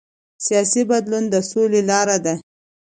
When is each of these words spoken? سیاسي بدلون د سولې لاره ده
سیاسي 0.45 0.81
بدلون 0.91 1.23
د 1.29 1.35
سولې 1.49 1.81
لاره 1.89 2.17
ده 2.25 2.33